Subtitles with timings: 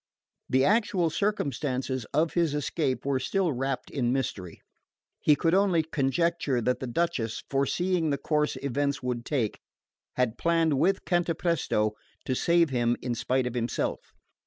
[0.49, 4.59] The actual circumstances of his escape were still wrapped in mystery:
[5.19, 9.59] he could only conjecture that the Duchess, foreseeing the course events would take,
[10.15, 11.91] had planned with Cantapresto
[12.25, 13.99] to save him in spite of himself.